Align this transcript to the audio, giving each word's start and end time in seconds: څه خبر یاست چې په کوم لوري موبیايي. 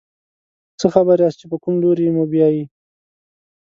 څه 0.79 0.85
خبر 0.95 1.17
یاست 1.23 1.37
چې 1.41 1.45
په 1.51 1.57
کوم 1.63 1.75
لوري 1.83 2.07
موبیايي. 2.17 2.63